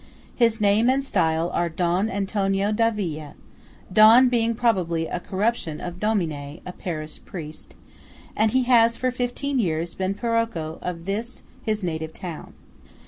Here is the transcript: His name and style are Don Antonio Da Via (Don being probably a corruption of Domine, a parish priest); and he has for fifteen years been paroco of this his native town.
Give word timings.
His 0.35 0.59
name 0.59 0.89
and 0.89 1.03
style 1.03 1.51
are 1.53 1.69
Don 1.69 2.09
Antonio 2.09 2.71
Da 2.71 2.89
Via 2.89 3.35
(Don 3.93 4.29
being 4.29 4.55
probably 4.55 5.05
a 5.05 5.19
corruption 5.19 5.79
of 5.79 5.99
Domine, 5.99 6.59
a 6.65 6.71
parish 6.71 7.23
priest); 7.23 7.75
and 8.35 8.49
he 8.49 8.63
has 8.63 8.97
for 8.97 9.11
fifteen 9.11 9.59
years 9.59 9.93
been 9.93 10.15
paroco 10.15 10.79
of 10.81 11.05
this 11.05 11.43
his 11.61 11.83
native 11.83 12.15
town. 12.15 12.53